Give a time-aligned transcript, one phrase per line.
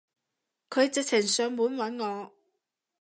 [0.71, 2.33] 佢直情上門搵我